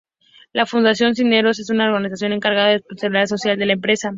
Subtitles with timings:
[0.51, 4.09] La Fundación Cisneros es una organización encargada de la responsabilidad social de la empresa.